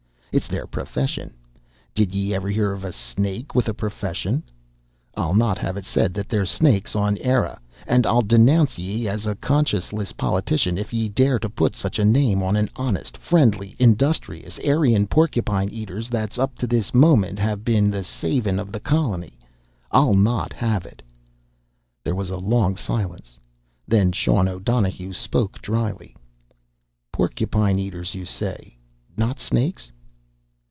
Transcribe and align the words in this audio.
It's 0.33 0.47
their 0.47 0.65
profession! 0.65 1.33
Did 1.93 2.15
yea 2.15 2.33
ever 2.35 2.47
hear 2.47 2.71
of 2.71 2.85
a 2.85 2.93
snake 2.93 3.53
with 3.53 3.67
a 3.67 3.73
profession? 3.73 4.43
I'll 5.13 5.33
not 5.33 5.57
have 5.57 5.75
it 5.75 5.83
said 5.83 6.13
that 6.13 6.29
there's 6.29 6.49
snakes 6.49 6.95
on 6.95 7.17
Eire! 7.17 7.59
And 7.85 8.05
I'll 8.05 8.21
denounce 8.21 8.77
yea 8.79 9.09
as 9.09 9.25
a 9.25 9.35
conscienceless 9.35 10.13
politician 10.15 10.77
if 10.77 10.93
yea 10.93 11.09
dare 11.09 11.37
to 11.39 11.49
put 11.49 11.75
such 11.75 11.99
a 11.99 12.05
name 12.05 12.41
on 12.43 12.53
the 12.53 12.69
honest, 12.77 13.17
friendly, 13.17 13.75
industrious 13.77 14.57
Eirean 14.59 15.05
porcupine 15.09 15.67
eaters 15.67 16.07
that 16.07 16.39
up 16.39 16.55
to 16.59 16.65
this 16.65 16.93
moment 16.93 17.37
have 17.37 17.65
been 17.65 17.89
the 17.91 18.01
savin' 18.05 18.57
of 18.57 18.71
the 18.71 18.79
colony! 18.79 19.37
I'll 19.91 20.13
not 20.13 20.53
have 20.53 20.85
it!" 20.85 21.01
There 22.05 22.15
was 22.15 22.29
a 22.29 22.37
long 22.37 22.77
silence. 22.77 23.37
Then 23.85 24.13
Sean 24.13 24.47
O'Donohue 24.47 25.11
spoke 25.11 25.61
dryly: 25.61 26.15
"Porcupine 27.11 27.77
eaters, 27.79 28.15
you 28.15 28.23
say? 28.23 28.77
Not 29.17 29.37
snakes?" 29.37 29.91